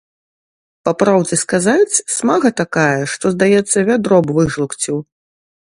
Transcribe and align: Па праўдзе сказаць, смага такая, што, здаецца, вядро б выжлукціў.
Па 0.87 0.91
праўдзе 1.01 1.37
сказаць, 1.41 1.99
смага 2.15 2.49
такая, 2.63 3.01
што, 3.13 3.25
здаецца, 3.37 3.77
вядро 3.93 4.17
б 4.27 4.41
выжлукціў. 4.43 4.97